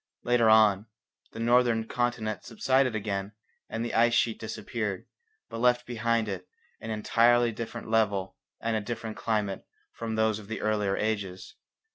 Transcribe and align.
Later 0.23 0.49
on, 0.49 0.87
the 1.31 1.39
northern 1.39 1.87
continent 1.87 2.43
subsided 2.43 2.95
again 2.95 3.33
and 3.69 3.85
the 3.85 3.93
ice 3.93 4.15
sheet 4.15 4.39
disappeared, 4.39 5.05
but 5.47 5.59
left 5.59 5.85
behind 5.85 6.27
it 6.27 6.47
an 6.79 6.89
entirely 6.89 7.51
different 7.51 7.87
level 7.87 8.35
and 8.59 8.75
a 8.75 8.81
different 8.81 9.15
climate 9.15 9.63
from 9.91 10.15
those 10.15 10.39
of 10.39 10.47
the 10.47 10.59
earlier 10.61 10.97
ages. 10.97 11.53